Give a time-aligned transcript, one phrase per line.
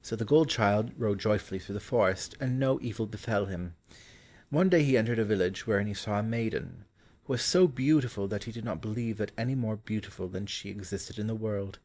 [0.00, 3.74] So the gold child rode joyfully through the forest, and no evil befell him.
[4.48, 6.84] One day he entered a village wherein he saw a maiden,
[7.24, 10.70] who was so beautiful that he did not believe that any more beautiful than she
[10.70, 11.80] existed in the world.